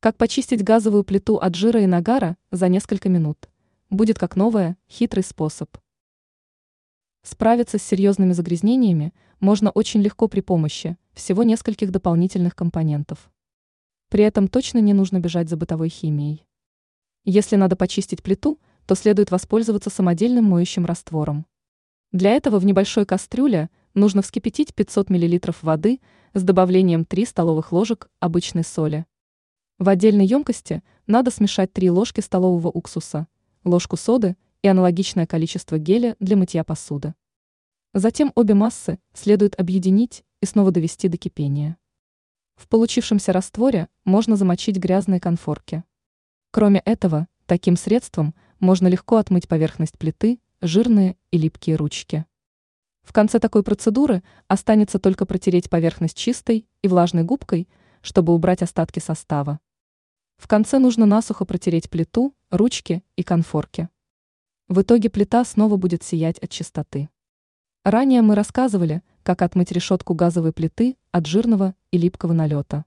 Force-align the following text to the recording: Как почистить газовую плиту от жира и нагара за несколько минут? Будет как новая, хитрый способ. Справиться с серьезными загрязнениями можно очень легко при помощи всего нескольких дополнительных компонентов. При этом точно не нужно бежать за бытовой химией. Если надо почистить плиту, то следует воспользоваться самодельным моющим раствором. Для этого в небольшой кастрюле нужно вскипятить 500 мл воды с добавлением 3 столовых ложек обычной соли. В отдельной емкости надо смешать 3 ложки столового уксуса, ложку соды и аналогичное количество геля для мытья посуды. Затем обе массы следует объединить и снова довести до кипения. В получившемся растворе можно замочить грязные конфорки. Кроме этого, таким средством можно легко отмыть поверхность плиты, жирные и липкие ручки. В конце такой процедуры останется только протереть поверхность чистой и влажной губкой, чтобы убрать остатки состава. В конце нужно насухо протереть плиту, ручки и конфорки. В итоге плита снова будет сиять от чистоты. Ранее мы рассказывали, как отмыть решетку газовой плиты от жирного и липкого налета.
Как 0.00 0.16
почистить 0.16 0.62
газовую 0.62 1.02
плиту 1.02 1.38
от 1.38 1.56
жира 1.56 1.82
и 1.82 1.86
нагара 1.86 2.36
за 2.52 2.68
несколько 2.68 3.08
минут? 3.08 3.48
Будет 3.90 4.16
как 4.16 4.36
новая, 4.36 4.76
хитрый 4.88 5.24
способ. 5.24 5.76
Справиться 7.24 7.78
с 7.78 7.82
серьезными 7.82 8.32
загрязнениями 8.32 9.12
можно 9.40 9.72
очень 9.72 10.00
легко 10.00 10.28
при 10.28 10.40
помощи 10.40 10.96
всего 11.14 11.42
нескольких 11.42 11.90
дополнительных 11.90 12.54
компонентов. 12.54 13.28
При 14.08 14.22
этом 14.22 14.46
точно 14.46 14.78
не 14.78 14.92
нужно 14.92 15.18
бежать 15.18 15.48
за 15.48 15.56
бытовой 15.56 15.88
химией. 15.88 16.46
Если 17.24 17.56
надо 17.56 17.74
почистить 17.74 18.22
плиту, 18.22 18.60
то 18.86 18.94
следует 18.94 19.32
воспользоваться 19.32 19.90
самодельным 19.90 20.44
моющим 20.44 20.86
раствором. 20.86 21.44
Для 22.12 22.30
этого 22.30 22.60
в 22.60 22.64
небольшой 22.64 23.04
кастрюле 23.04 23.68
нужно 23.94 24.22
вскипятить 24.22 24.76
500 24.76 25.10
мл 25.10 25.40
воды 25.62 26.00
с 26.34 26.44
добавлением 26.44 27.04
3 27.04 27.24
столовых 27.24 27.72
ложек 27.72 28.08
обычной 28.20 28.62
соли. 28.62 29.04
В 29.78 29.88
отдельной 29.88 30.26
емкости 30.26 30.82
надо 31.06 31.30
смешать 31.30 31.72
3 31.72 31.90
ложки 31.90 32.20
столового 32.20 32.66
уксуса, 32.66 33.28
ложку 33.62 33.96
соды 33.96 34.36
и 34.60 34.66
аналогичное 34.66 35.24
количество 35.24 35.78
геля 35.78 36.16
для 36.18 36.36
мытья 36.36 36.64
посуды. 36.64 37.14
Затем 37.94 38.32
обе 38.34 38.54
массы 38.54 38.98
следует 39.14 39.58
объединить 39.58 40.24
и 40.40 40.46
снова 40.46 40.72
довести 40.72 41.06
до 41.06 41.16
кипения. 41.16 41.76
В 42.56 42.66
получившемся 42.66 43.32
растворе 43.32 43.86
можно 44.04 44.34
замочить 44.34 44.78
грязные 44.78 45.20
конфорки. 45.20 45.84
Кроме 46.50 46.80
этого, 46.80 47.28
таким 47.46 47.76
средством 47.76 48.34
можно 48.58 48.88
легко 48.88 49.18
отмыть 49.18 49.46
поверхность 49.46 49.96
плиты, 49.96 50.40
жирные 50.60 51.16
и 51.30 51.38
липкие 51.38 51.76
ручки. 51.76 52.26
В 53.02 53.12
конце 53.12 53.38
такой 53.38 53.62
процедуры 53.62 54.24
останется 54.48 54.98
только 54.98 55.24
протереть 55.24 55.70
поверхность 55.70 56.16
чистой 56.16 56.66
и 56.82 56.88
влажной 56.88 57.22
губкой, 57.22 57.68
чтобы 58.02 58.34
убрать 58.34 58.62
остатки 58.62 58.98
состава. 58.98 59.60
В 60.38 60.46
конце 60.46 60.78
нужно 60.78 61.04
насухо 61.04 61.44
протереть 61.44 61.90
плиту, 61.90 62.34
ручки 62.50 63.02
и 63.16 63.22
конфорки. 63.22 63.88
В 64.68 64.80
итоге 64.82 65.10
плита 65.10 65.44
снова 65.44 65.76
будет 65.76 66.02
сиять 66.02 66.38
от 66.38 66.48
чистоты. 66.50 67.10
Ранее 67.84 68.22
мы 68.22 68.34
рассказывали, 68.34 69.02
как 69.22 69.42
отмыть 69.42 69.72
решетку 69.72 70.14
газовой 70.14 70.52
плиты 70.52 70.96
от 71.10 71.26
жирного 71.26 71.74
и 71.90 71.98
липкого 71.98 72.32
налета. 72.32 72.84